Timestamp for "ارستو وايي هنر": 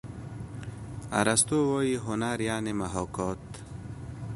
1.19-2.37